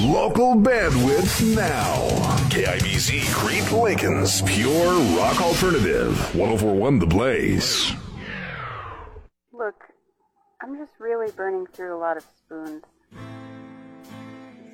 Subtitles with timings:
[0.00, 1.94] Local bandwidth now.
[2.48, 6.16] KIBZ Crete Lincoln's Pure Rock Alternative.
[6.34, 7.92] 1041 The Blaze.
[9.52, 9.74] Look,
[10.62, 12.82] I'm just really burning through a lot of spoons.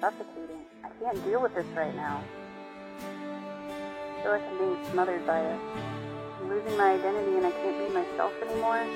[0.01, 0.63] Suffocating.
[0.85, 2.23] I can't deal with this right now.
[3.01, 5.61] I feel like I'm being smothered by it.
[6.41, 8.87] I'm losing my identity and I can't be myself anymore.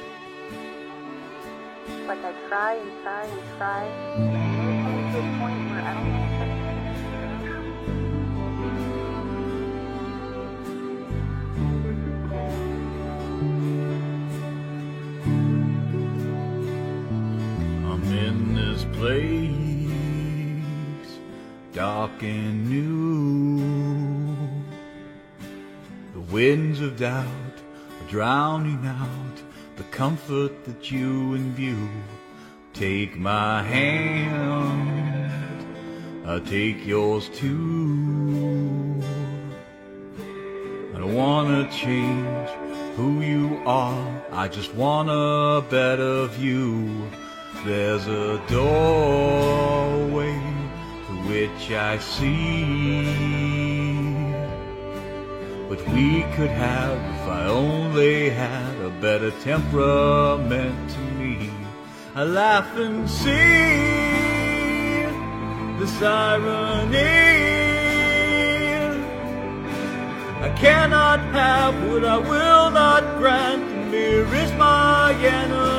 [1.89, 3.85] It's like I try and try and try.
[3.85, 6.20] And I'm coming to a point where I don't
[19.01, 19.89] place,
[21.73, 23.57] dark and new.
[26.13, 29.43] The winds of doubt are drowning out
[29.77, 31.89] the comfort that you imbue.
[32.75, 35.33] Take my hand,
[36.27, 39.03] I'll take yours too.
[40.95, 42.51] I don't wanna change
[42.97, 47.11] who you are, I just want a better view.
[47.65, 50.33] There's a doorway
[51.07, 53.05] to which I see.
[55.69, 61.51] But we could have, if I only had a better temperament to me.
[62.15, 64.01] I laugh and see
[65.79, 66.97] this irony.
[70.41, 73.91] I cannot have what I will not grant.
[73.91, 75.70] The is my enemy.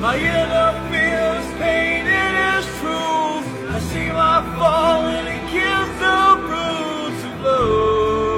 [0.00, 3.44] My inner fears pain, it is true.
[3.68, 8.30] I see my fall and it kills the bruise of love.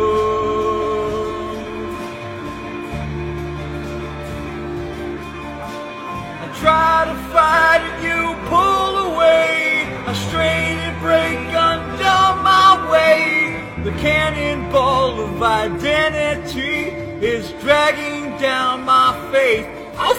[6.43, 9.87] I try to fight and you pull away.
[10.05, 13.85] I strain and break under my weight.
[13.85, 16.91] The cannonball of identity
[17.25, 19.69] is dragging down my faith.
[19.97, 20.19] Oh,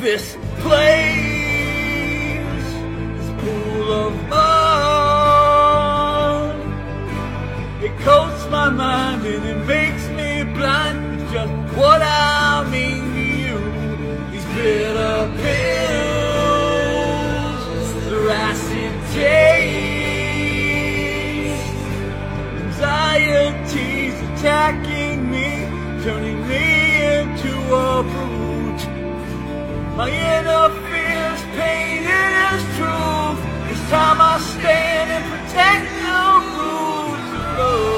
[0.00, 1.96] this place,
[3.16, 4.50] this pool of mud.
[7.82, 13.20] It coats my mind and it makes me blind to just what I mean to
[13.44, 13.58] you.
[14.30, 16.30] These bitter pills,
[18.08, 19.80] their acid taste,
[22.62, 25.48] anxiety's attacking me,
[26.04, 26.64] turning me
[27.18, 28.49] into a brute.
[29.96, 33.40] My inner fears, pain, it is truth.
[33.70, 36.20] It's time I stand and protect the
[36.56, 37.90] roots of love.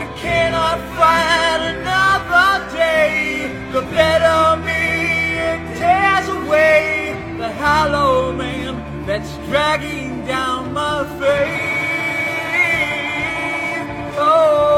[0.00, 3.12] I cannot fight another day.
[3.72, 4.82] The better me,
[5.50, 6.80] it tears away
[7.38, 8.72] the hollow man
[9.06, 11.78] that's dragging down my faith.
[14.22, 14.69] Oh.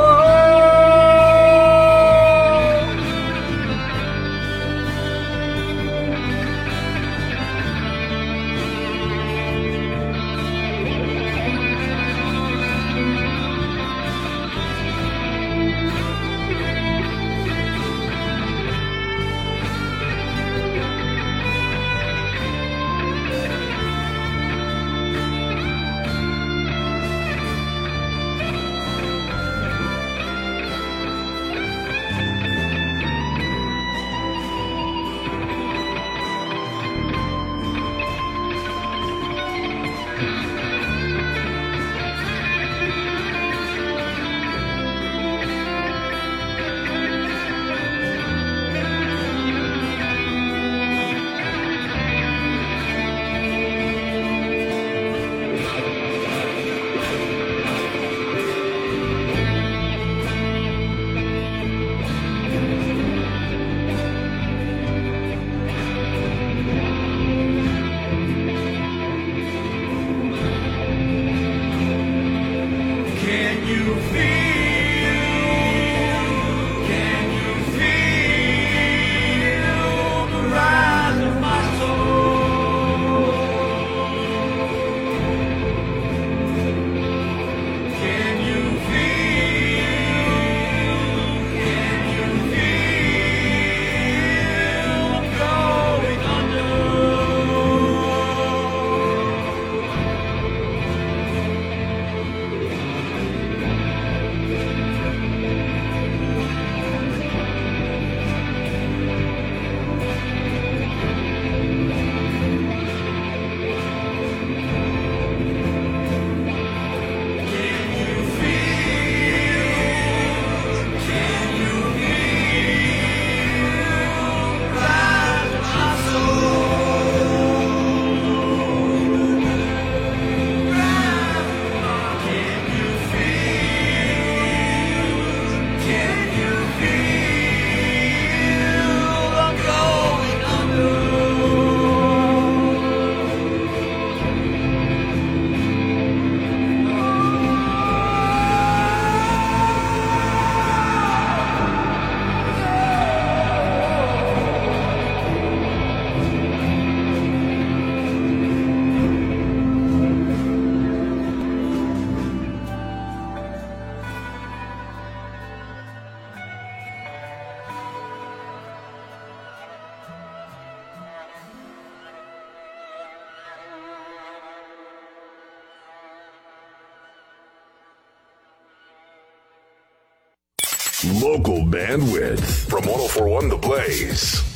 [181.22, 182.68] Local bandwidth.
[182.68, 184.51] From 1041 The Blaze.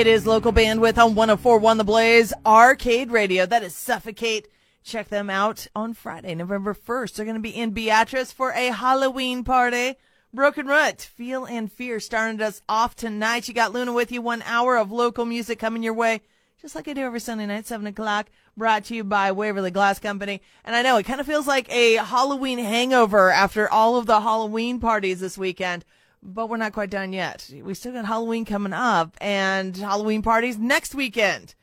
[0.00, 3.44] It is local bandwidth on 1041 The Blaze Arcade Radio.
[3.44, 4.48] That is Suffocate.
[4.82, 7.16] Check them out on Friday, November 1st.
[7.16, 9.96] They're going to be in Beatrice for a Halloween party.
[10.32, 13.46] Broken Rut, Feel and Fear starting us off tonight.
[13.46, 14.22] You got Luna with you.
[14.22, 16.22] One hour of local music coming your way,
[16.62, 18.30] just like I do every Sunday night, 7 o'clock.
[18.56, 20.40] Brought to you by Waverly Glass Company.
[20.64, 24.22] And I know it kind of feels like a Halloween hangover after all of the
[24.22, 25.84] Halloween parties this weekend
[26.22, 27.50] but we're not quite done yet.
[27.62, 31.54] We still got Halloween coming up and Halloween parties next weekend.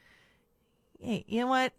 [1.00, 1.74] Hey, you know what?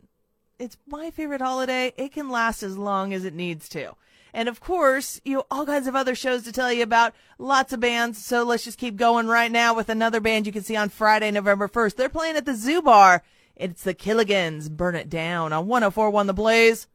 [0.59, 1.93] It's my favorite holiday.
[1.97, 3.95] It can last as long as it needs to.
[4.35, 7.73] And of course, you know, all kinds of other shows to tell you about, lots
[7.73, 8.25] of bands.
[8.25, 11.31] So let's just keep going right now with another band you can see on Friday,
[11.31, 11.97] November 1st.
[11.97, 13.23] They're playing at the Zoo Bar.
[13.57, 14.71] It's the Killigans.
[14.71, 16.87] Burn It Down on 1041 The Blaze.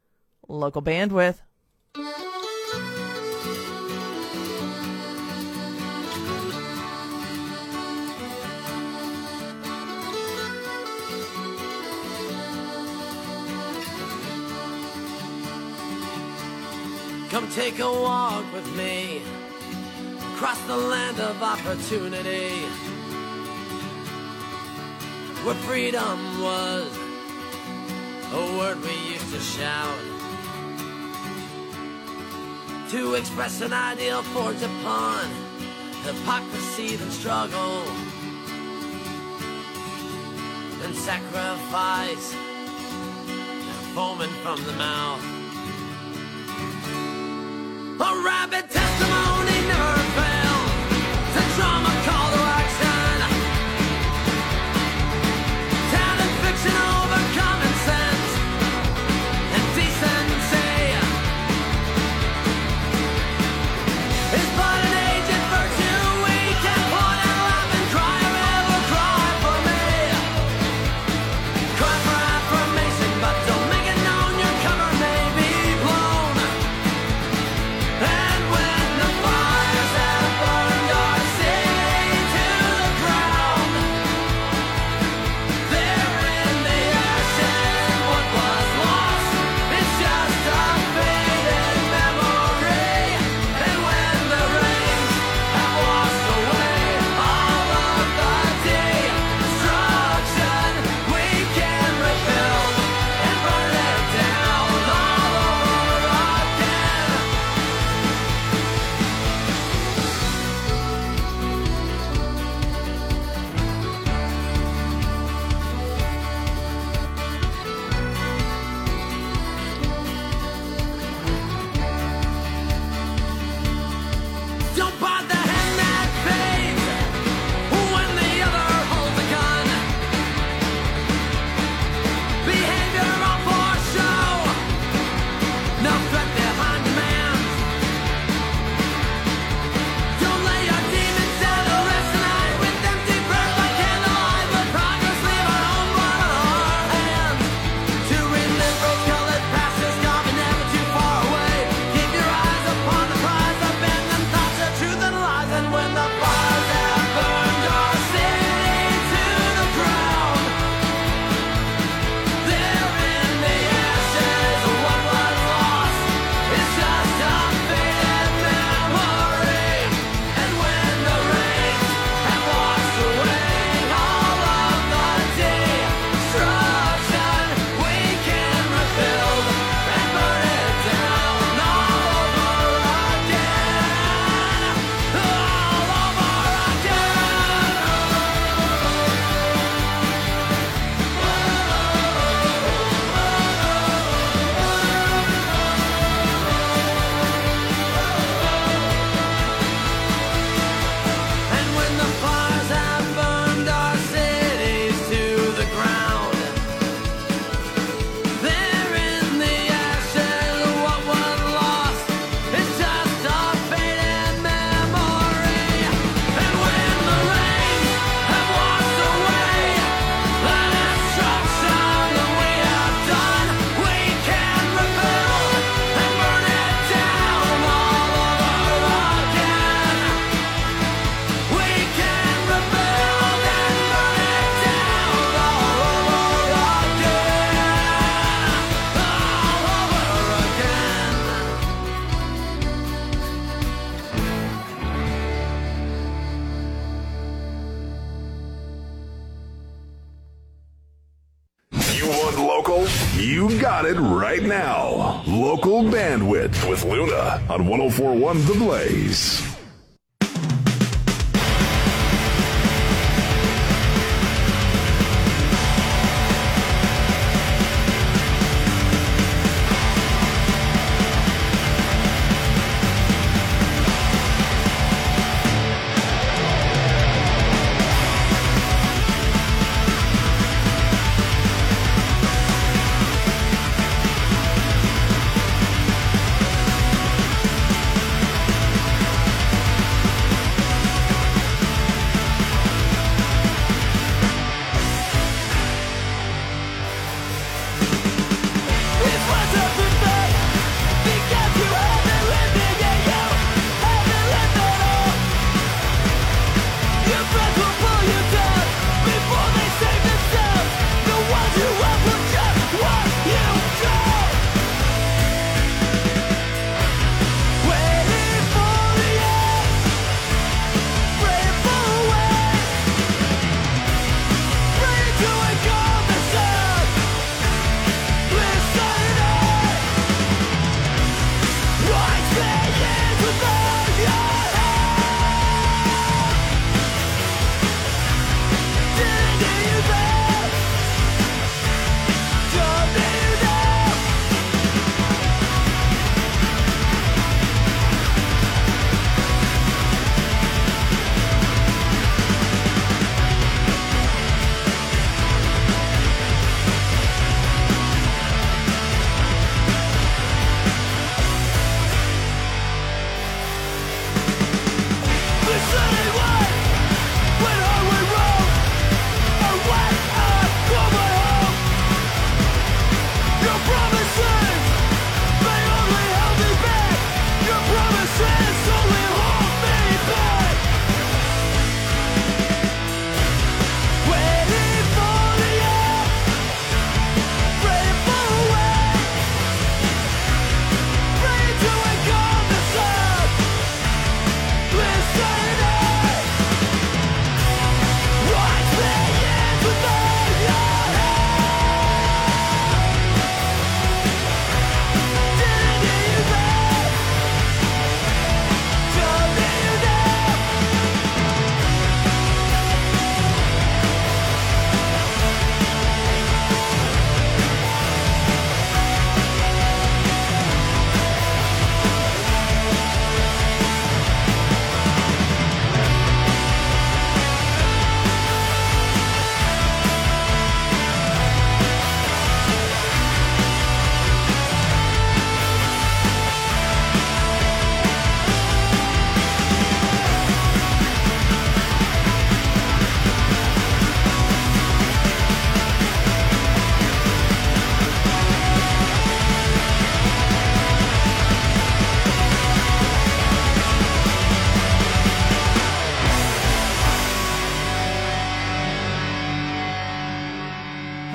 [0.48, 1.40] Local bandwidth.
[17.34, 19.24] Come take a walk with me.
[20.36, 22.60] Across the land of opportunity.
[25.44, 26.96] Where freedom was
[28.34, 29.98] a word we used to shout.
[32.92, 35.26] To express an ideal forged upon
[36.04, 37.82] hypocrisy and struggle.
[40.84, 42.36] And sacrifice
[43.96, 45.33] foaming from the mouth
[48.00, 50.70] a rabid testimony never failed.
[51.36, 51.93] The drama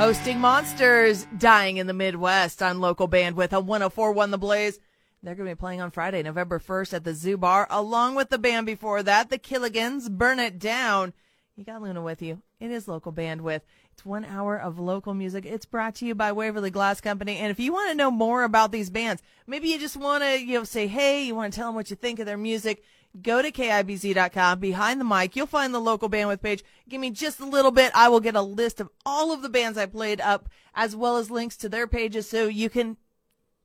[0.08, 4.80] Hosting monsters dying in the Midwest on local bandwidth on 1041 The Blaze.
[5.22, 8.30] They're going to be playing on Friday, November 1st at the Zoo Bar, along with
[8.30, 11.12] the band before that, the Killigans, Burn It Down.
[11.56, 12.40] You got Luna with you.
[12.58, 13.60] It is local bandwidth.
[13.92, 15.44] It's one hour of local music.
[15.44, 17.36] It's brought to you by Waverly Glass Company.
[17.36, 20.40] And if you want to know more about these bands, maybe you just want to,
[20.40, 22.82] you know, say, hey, you want to tell them what you think of their music,
[23.22, 24.61] go to KIBZ.com.
[24.61, 26.64] Behind the mic, you'll find the local bandwidth page.
[26.88, 27.92] Give me just a little bit.
[27.94, 31.16] I will get a list of all of the bands I played up, as well
[31.16, 32.96] as links to their pages so you can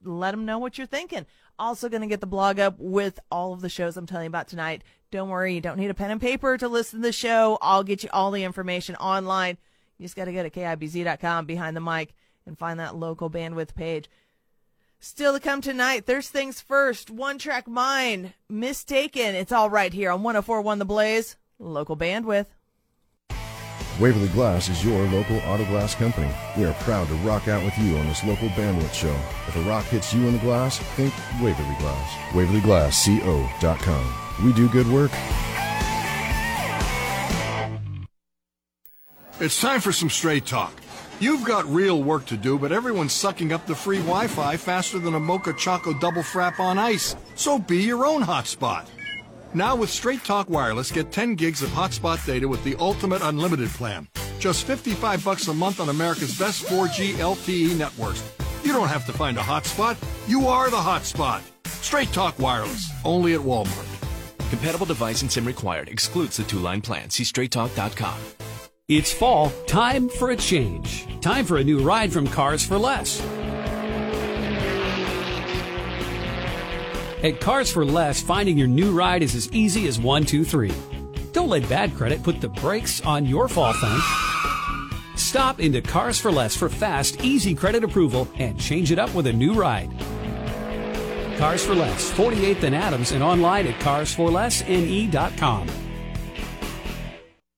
[0.03, 1.25] let them know what you're thinking.
[1.59, 4.29] Also, going to get the blog up with all of the shows I'm telling you
[4.29, 4.83] about tonight.
[5.11, 7.57] Don't worry, you don't need a pen and paper to listen to the show.
[7.61, 9.57] I'll get you all the information online.
[9.97, 12.15] You just got to go to KIBZ.com behind the mic
[12.47, 14.09] and find that local bandwidth page.
[15.05, 17.11] Still to come tonight, there's things first.
[17.11, 19.35] One track mine, mistaken.
[19.35, 22.45] It's all right here on 1041 The Blaze, local bandwidth.
[23.99, 26.31] Waverly Glass is your local auto glass company.
[26.57, 29.13] We are proud to rock out with you on this local bandwidth show.
[29.49, 32.13] If a rock hits you in the glass, think Waverly Glass.
[32.31, 34.45] WaverlyGlassCO.com.
[34.45, 35.11] We do good work.
[39.41, 40.73] It's time for some straight talk.
[41.23, 44.99] You've got real work to do, but everyone's sucking up the free Wi Fi faster
[44.99, 47.15] than a Mocha Choco double frap on ice.
[47.35, 48.89] So be your own hotspot.
[49.53, 53.69] Now with Straight Talk Wireless, get 10 gigs of hotspot data with the ultimate unlimited
[53.69, 54.09] plan.
[54.37, 58.21] Just 55 bucks a month on America's best 4G LTE networks.
[58.65, 59.95] You don't have to find a hotspot.
[60.27, 61.41] You are the hotspot.
[61.67, 63.87] Straight Talk Wireless, only at Walmart.
[64.49, 65.87] Compatible device and SIM required.
[65.87, 67.09] Excludes the two-line plan.
[67.09, 68.19] See straighttalk.com.
[68.89, 71.07] It's fall, time for a change.
[71.21, 73.21] Time for a new ride from Cars for Less.
[77.23, 80.73] At Cars for Less, finding your new ride is as easy as one, two, three.
[81.31, 84.01] Don't let bad credit put the brakes on your fall fun.
[85.15, 89.27] Stop into Cars for Less for fast, easy credit approval and change it up with
[89.27, 89.97] a new ride.
[91.37, 95.69] Cars for Less, 48th and Adams, and online at carsforlessne.com.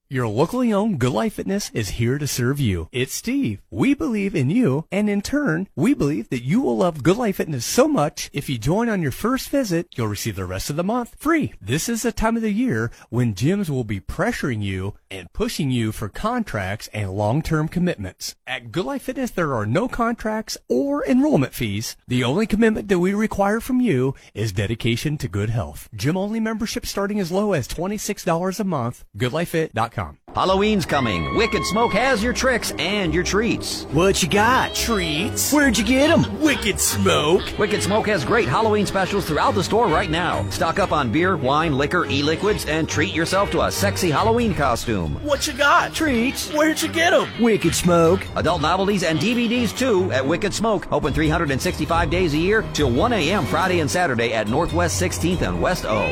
[0.08, 2.90] Your locally owned Good Life Fitness is here to serve you.
[2.92, 3.64] It's Steve.
[3.72, 7.38] We believe in you, and in turn, we believe that you will love Good Life
[7.38, 10.76] Fitness so much, if you join on your first visit, you'll receive the rest of
[10.76, 11.56] the month free.
[11.60, 15.72] This is the time of the year when gyms will be pressuring you and pushing
[15.72, 18.36] you for contracts and long-term commitments.
[18.46, 21.96] At Good Life Fitness, there are no contracts or enrollment fees.
[22.08, 25.90] The only commitment that we require from you is dedication to good health.
[25.96, 29.04] Gym-only membership starting as low as $26 a month.
[29.18, 30.18] GoodLifeFit.com.
[30.36, 31.34] Halloween's coming.
[31.38, 33.84] Wicked Smoke has your tricks and your treats.
[33.94, 34.76] What you got?
[34.76, 35.54] Treats?
[35.54, 36.42] Where'd you get them?
[36.42, 37.42] Wicked Smoke.
[37.58, 40.46] Wicked Smoke has great Halloween specials throughout the store right now.
[40.50, 45.14] Stock up on beer, wine, liquor, e-liquids, and treat yourself to a sexy Halloween costume.
[45.24, 45.94] What you got?
[45.94, 46.52] Treats?
[46.52, 47.30] Where'd you get them?
[47.40, 48.28] Wicked Smoke.
[48.36, 50.92] Adult novelties and DVDs too at Wicked Smoke.
[50.92, 53.46] Open 365 days a year till 1 a.m.
[53.46, 56.10] Friday and Saturday at Northwest 16th and West O.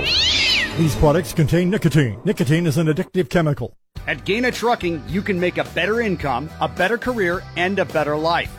[0.77, 2.21] These products contain nicotine.
[2.23, 3.75] Nicotine is an addictive chemical.
[4.05, 8.17] At Gana Trucking, you can make a better income, a better career, and a better
[8.17, 8.53] life.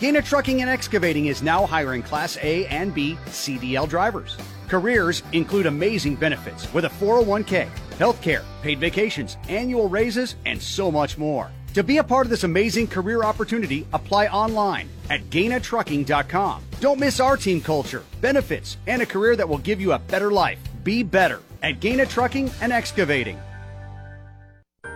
[0.00, 4.36] Gana Trucking and Excavating is now hiring Class A and B CDL drivers.
[4.68, 11.16] Careers include amazing benefits with a 401k, healthcare, paid vacations, annual raises, and so much
[11.16, 11.50] more.
[11.74, 16.64] To be a part of this amazing career opportunity, apply online at GanaTrucking.com.
[16.80, 20.30] Don't miss our team culture, benefits, and a career that will give you a better
[20.30, 20.58] life.
[20.84, 23.38] Be better at Gana Trucking and Excavating.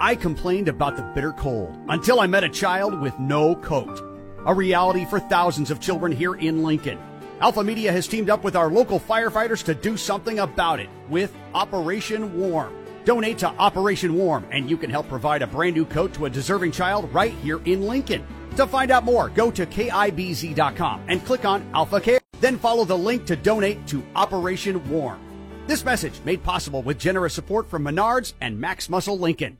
[0.01, 4.03] I complained about the bitter cold until I met a child with no coat.
[4.45, 6.99] A reality for thousands of children here in Lincoln.
[7.41, 11.35] Alpha Media has teamed up with our local firefighters to do something about it with
[11.55, 12.75] Operation Warm.
[13.07, 16.31] Donate to Operation Warm and you can help provide a brand new coat to a
[16.31, 18.27] deserving child right here in Lincoln.
[18.57, 22.21] To find out more, go to KIBZ.com and click on Alpha Care.
[22.41, 25.21] Then follow the link to donate to Operation Warm.
[25.67, 29.59] This message made possible with generous support from Menards and Max Muscle Lincoln.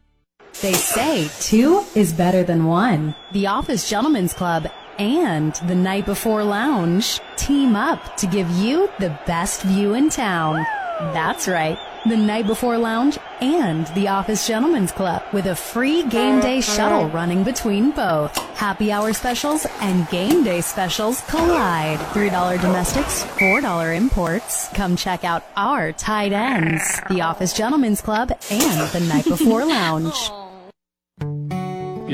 [0.63, 3.15] They say two is better than one.
[3.33, 4.67] The Office Gentlemen's Club
[4.99, 10.65] and the Night Before Lounge team up to give you the best view in town.
[11.13, 11.79] That's right.
[12.07, 17.09] The Night Before Lounge and the Office Gentlemen's Club with a free game day shuttle
[17.11, 18.35] running between both.
[18.57, 21.99] Happy hour specials and game day specials collide.
[21.99, 24.69] $3 domestics, $4 imports.
[24.69, 30.31] Come check out our tight ends, the Office Gentlemen's Club and the Night Before Lounge.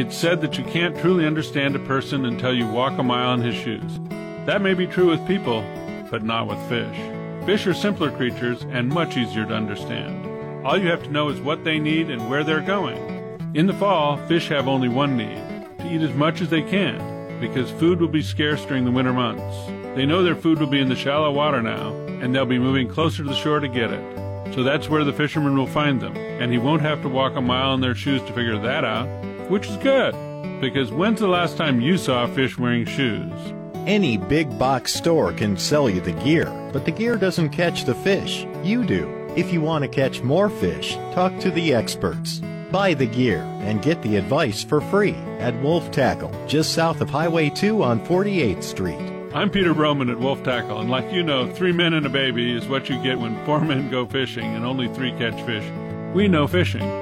[0.03, 3.41] It's said that you can't truly understand a person until you walk a mile in
[3.41, 4.01] his shoes.
[4.47, 5.62] That may be true with people,
[6.11, 7.47] but not with fish.
[7.47, 10.67] Fish are simpler creatures and much easier to understand.
[10.67, 12.99] All you have to know is what they need and where they're going.
[13.55, 15.37] In the fall, fish have only one need
[15.79, 19.12] to eat as much as they can, because food will be scarce during the winter
[19.12, 19.57] months.
[19.95, 22.88] They know their food will be in the shallow water now, and they'll be moving
[22.88, 24.53] closer to the shore to get it.
[24.53, 27.41] So that's where the fisherman will find them, and he won't have to walk a
[27.41, 29.07] mile in their shoes to figure that out,
[29.53, 30.12] which is good,
[30.62, 33.31] because when's the last time you saw a fish wearing shoes?
[33.87, 37.95] Any big box store can sell you the gear, but the gear doesn't catch the
[37.95, 38.47] fish.
[38.65, 39.07] You do.
[39.37, 42.41] If you want to catch more fish, talk to the experts.
[42.71, 47.11] Buy the gear and get the advice for free at Wolf Tackle, just south of
[47.11, 49.12] Highway 2 on 48th Street.
[49.35, 52.57] I'm Peter Broman at Wolf Tackle, and like you know, three men and a baby
[52.57, 55.65] is what you get when four men go fishing and only three catch fish.
[56.15, 57.02] We know fishing.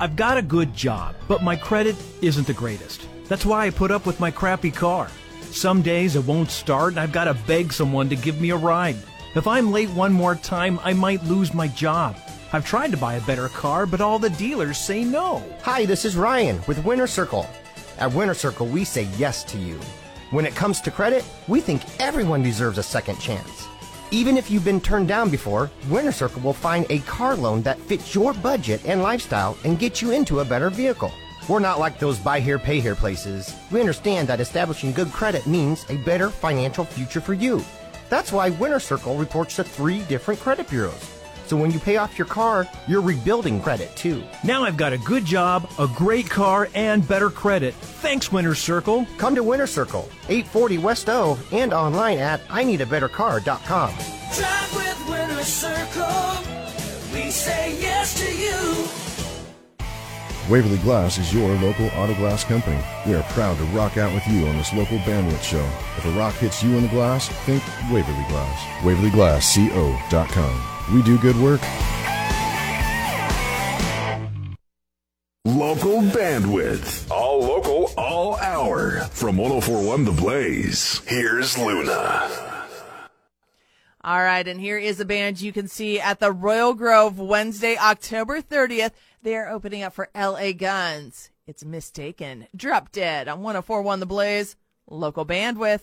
[0.00, 3.06] I've got a good job, but my credit isn't the greatest.
[3.28, 5.08] That's why I put up with my crappy car.
[5.42, 8.56] Some days it won't start and I've got to beg someone to give me a
[8.56, 8.96] ride.
[9.36, 12.16] If I'm late one more time, I might lose my job.
[12.52, 15.42] I've tried to buy a better car, but all the dealers say no.
[15.62, 17.48] Hi, this is Ryan with Winter Circle.
[17.98, 19.78] At Winter Circle, we say yes to you.
[20.30, 23.68] When it comes to credit, we think everyone deserves a second chance.
[24.14, 27.80] Even if you've been turned down before, Winter Circle will find a car loan that
[27.80, 31.12] fits your budget and lifestyle and get you into a better vehicle.
[31.48, 33.52] We're not like those buy here, pay here places.
[33.72, 37.64] We understand that establishing good credit means a better financial future for you.
[38.08, 41.23] That's why Winter Circle reports to three different credit bureaus.
[41.46, 44.24] So when you pay off your car, you're rebuilding credit too.
[44.42, 47.74] Now I've got a good job, a great car, and better credit.
[47.74, 49.06] Thanks, Winter Circle.
[49.18, 53.94] Come to Winter Circle, 840 West O, and online at I Need a Better IneedABetterCar.com.
[54.34, 56.42] Drive with Winter Circle.
[57.12, 58.88] We say yes to you.
[60.50, 62.78] Waverly Glass is your local auto glass company.
[63.06, 65.64] We are proud to rock out with you on this local bandwidth show.
[65.96, 68.82] If a rock hits you in the glass, think Waverly Glass.
[68.82, 70.73] WaverlyGlassCO.com.
[70.92, 71.60] We do good work.
[75.46, 77.10] Local bandwidth.
[77.10, 79.00] All local, all hour.
[79.12, 82.30] From 1041 The Blaze, here's Luna.
[84.02, 87.76] All right, and here is a band you can see at the Royal Grove Wednesday,
[87.78, 88.90] October 30th.
[89.22, 91.30] They are opening up for LA Guns.
[91.46, 92.46] It's Mistaken.
[92.54, 94.56] Drop Dead on 1041 The Blaze.
[94.88, 95.82] Local bandwidth.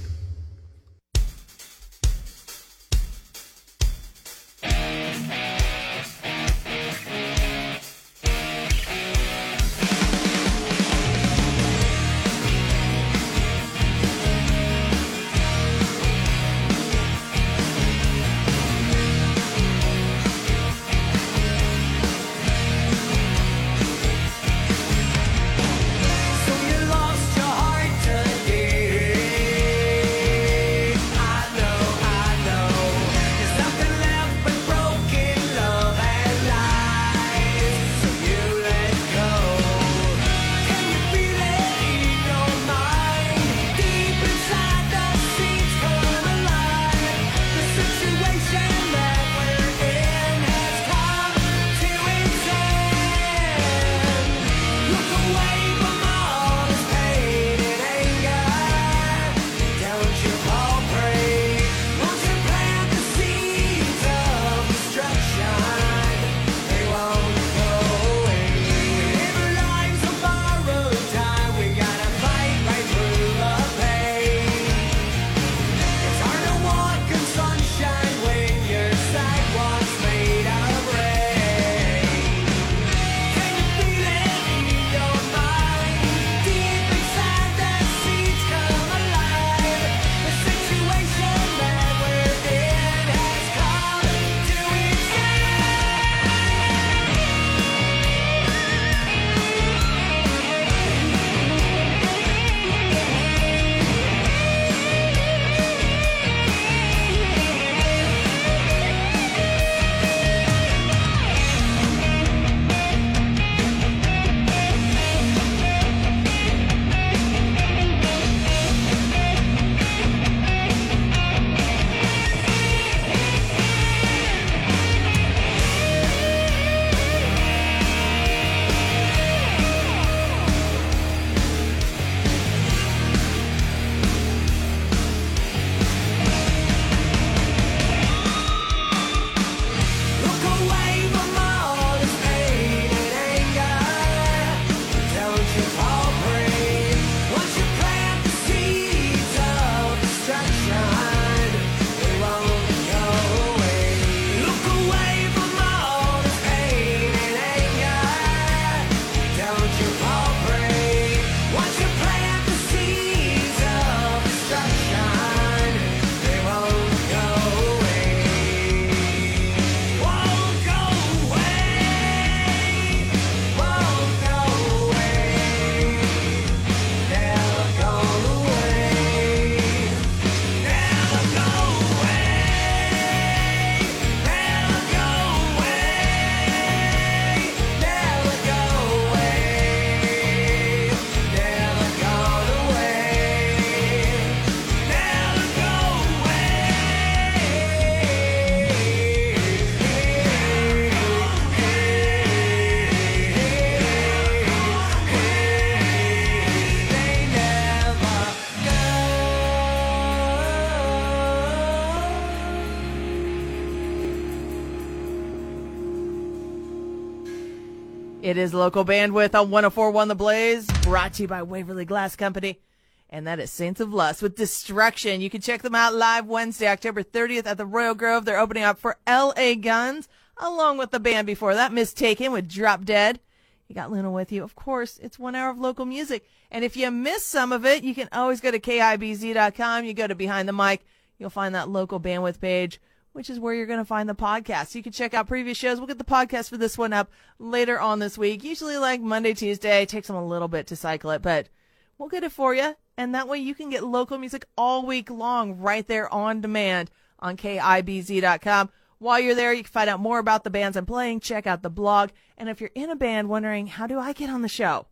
[218.31, 222.61] It is local bandwidth on 1041 The Blaze, brought to you by Waverly Glass Company.
[223.09, 225.19] And that is Saints of Lust with Destruction.
[225.19, 228.23] You can check them out live Wednesday, October 30th at the Royal Grove.
[228.23, 229.55] They're opening up for L.A.
[229.55, 230.07] Guns,
[230.37, 233.19] along with the band before that, Mistaken with Drop Dead.
[233.67, 234.45] You got Luna with you.
[234.45, 236.25] Of course, it's one hour of local music.
[236.49, 239.83] And if you miss some of it, you can always go to KIBZ.com.
[239.83, 240.85] You go to Behind the Mic.
[241.17, 242.79] You'll find that local bandwidth page
[243.13, 244.75] which is where you're going to find the podcast.
[244.75, 245.77] You can check out previous shows.
[245.77, 249.33] We'll get the podcast for this one up later on this week, usually like Monday,
[249.33, 249.83] Tuesday.
[249.83, 251.49] It takes them a little bit to cycle it, but
[251.97, 252.75] we'll get it for you.
[252.97, 256.91] And that way you can get local music all week long right there on demand
[257.19, 258.69] on KIBZ.com.
[258.99, 261.63] While you're there, you can find out more about the bands I'm playing, check out
[261.63, 262.11] the blog.
[262.37, 264.87] And if you're in a band wondering, how do I get on the show?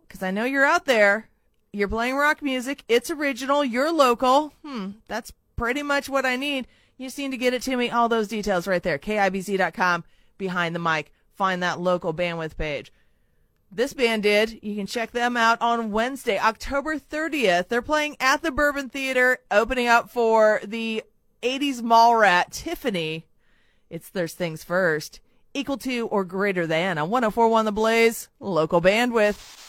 [0.00, 1.28] Because I know you're out there.
[1.72, 2.84] You're playing rock music.
[2.88, 3.64] It's original.
[3.64, 4.52] You're local.
[4.64, 4.92] Hmm.
[5.08, 6.66] That's pretty much what I need.
[6.98, 7.90] You seem to get it to me.
[7.90, 8.98] All those details right there.
[8.98, 10.04] KIBZ.com
[10.38, 11.12] behind the mic.
[11.34, 12.92] Find that local bandwidth page.
[13.70, 14.60] This band did.
[14.62, 17.68] You can check them out on Wednesday, October 30th.
[17.68, 21.02] They're playing at the Bourbon Theater, opening up for the
[21.42, 23.26] 80s mall rat, Tiffany.
[23.90, 25.20] It's There's Things First.
[25.52, 29.65] Equal to or greater than on 1041 The Blaze, local bandwidth.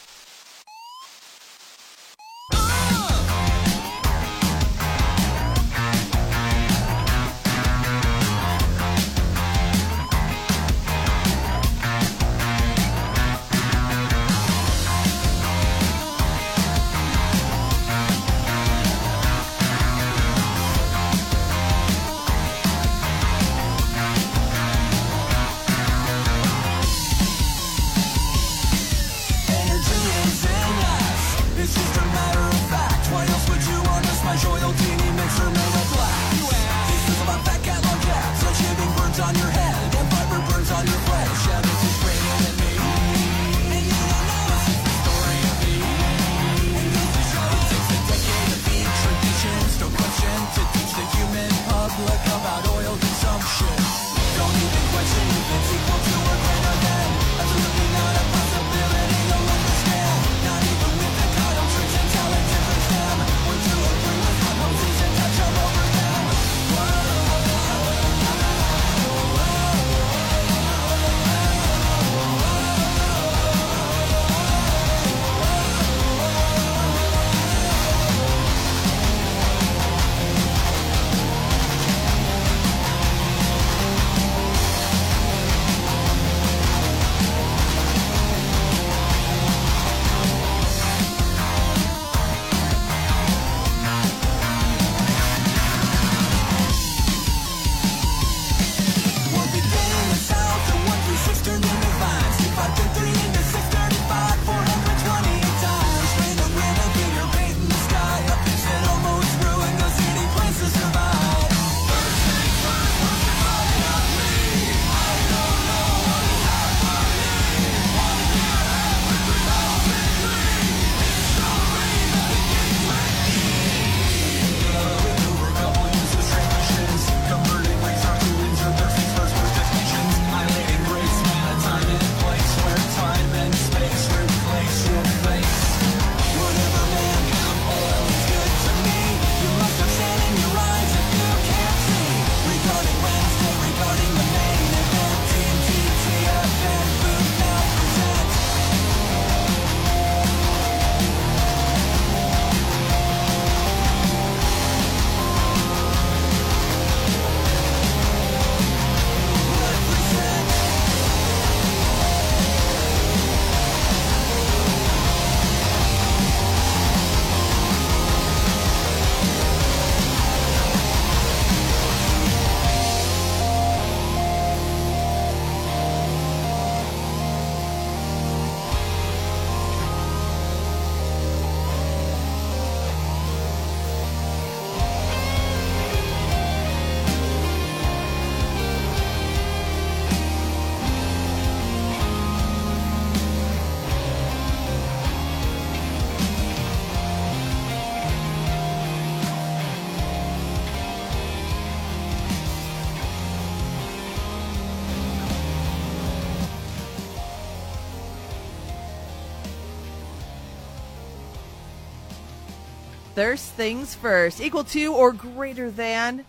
[213.17, 216.23] Thirst Things First, equal to or greater than.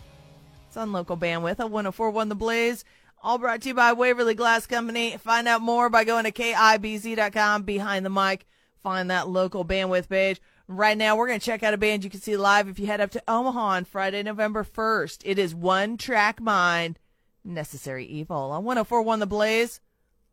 [0.68, 2.82] It's on local bandwidth at 1041 The Blaze
[3.22, 5.18] All brought to you by Waverly Glass Company.
[5.18, 8.46] Find out more by going to KIBZ.com behind the mic.
[8.82, 10.40] Find that local bandwidth page.
[10.66, 12.86] Right now, we're going to check out a band you can see live if you
[12.86, 15.18] head up to Omaha on Friday, November 1st.
[15.24, 16.98] It is One Track Mind,
[17.44, 19.80] Necessary Evil on 1041 The Blaze,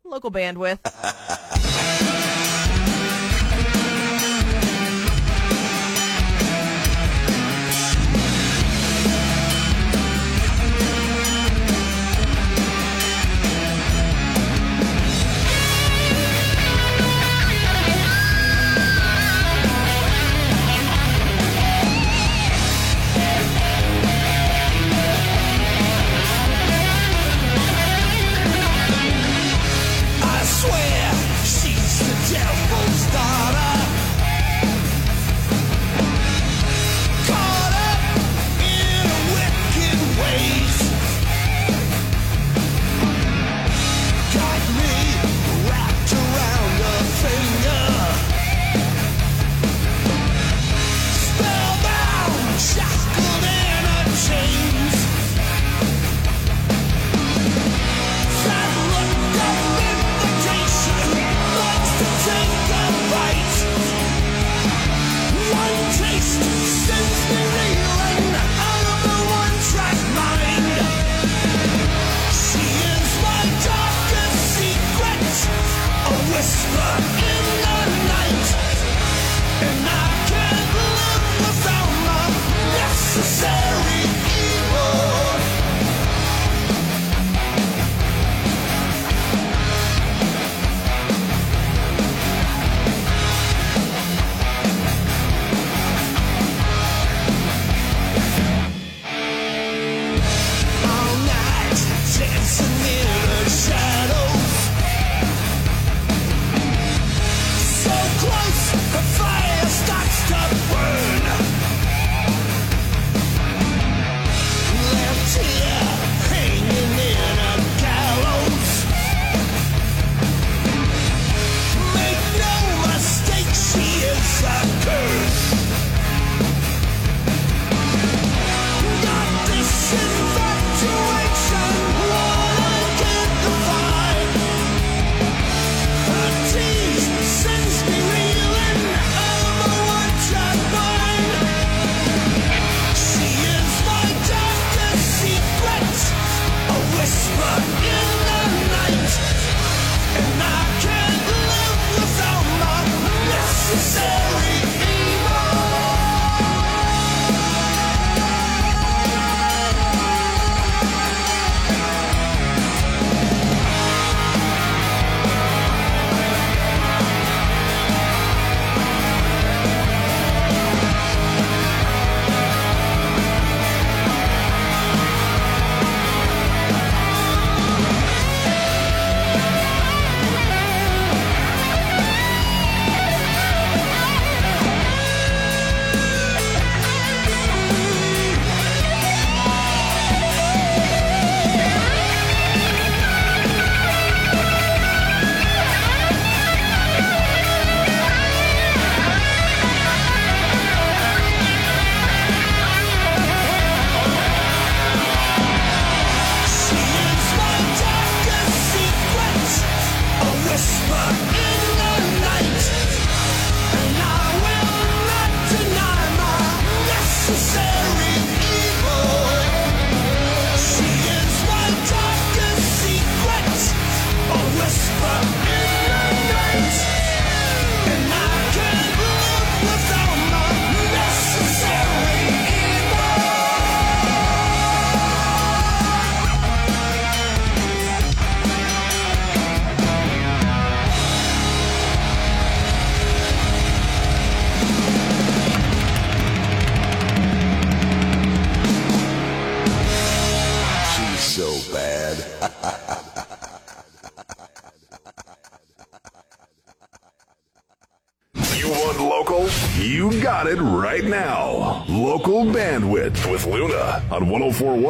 [0.06, 0.80] local bandwidth.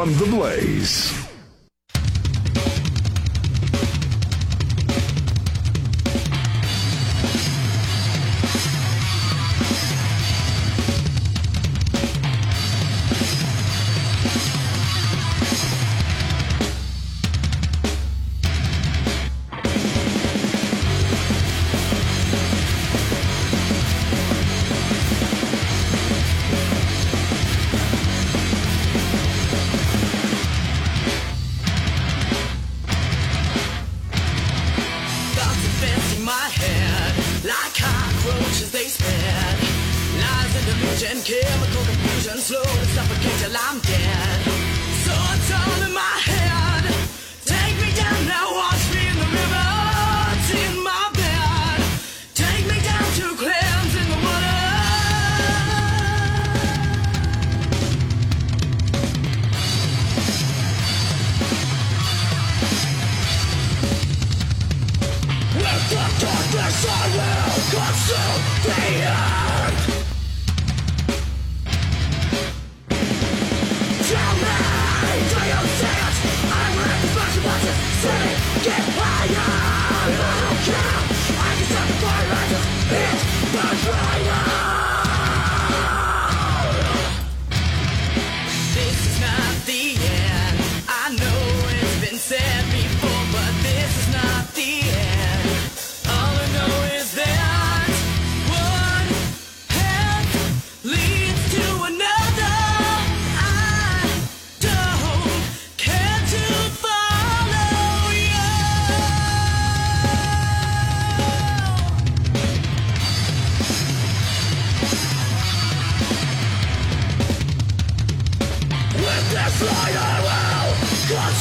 [0.06, 1.05] 1041 The Blaze.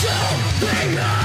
[0.05, 1.24] Consume the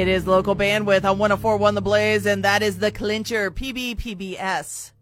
[0.00, 4.92] It is local bandwidth on 1041 The Blaze, and that is the Clincher PBPBS.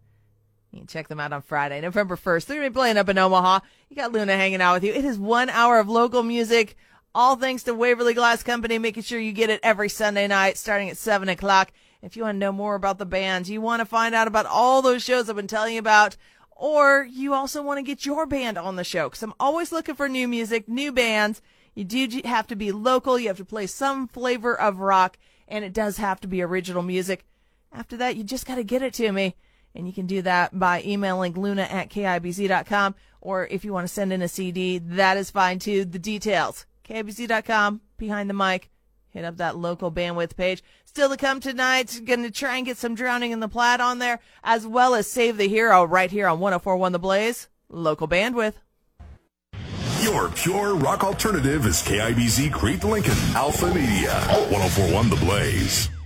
[0.73, 2.45] You can check them out on Friday, November 1st.
[2.45, 3.61] They're going to be playing up in Omaha.
[3.87, 4.91] You got Luna hanging out with you.
[4.91, 6.75] It is one hour of local music,
[7.15, 10.89] all thanks to Waverly Glass Company, making sure you get it every Sunday night starting
[10.89, 11.71] at 7 o'clock.
[12.01, 14.47] If you want to know more about the bands, you want to find out about
[14.47, 16.17] all those shows I've been telling you about,
[16.51, 19.95] or you also want to get your band on the show, because I'm always looking
[19.95, 21.41] for new music, new bands.
[21.79, 23.17] You do have to be local.
[23.17, 25.17] You have to play some flavor of rock,
[25.47, 27.25] and it does have to be original music.
[27.71, 29.37] After that, you just got to get it to me.
[29.73, 33.93] And you can do that by emailing luna at kibz.com, or if you want to
[33.93, 35.85] send in a CD, that is fine too.
[35.85, 38.69] The details, kibz.com, behind the mic.
[39.11, 40.61] Hit up that local bandwidth page.
[40.83, 44.19] Still to come tonight, gonna try and get some Drowning in the Plaid on there,
[44.43, 47.47] as well as Save the Hero right here on 1041 The Blaze.
[47.69, 48.55] Local bandwidth.
[50.09, 55.98] Your pure rock alternative is KIBZ Crete Lincoln, Alpha Media, 1041 The Blaze.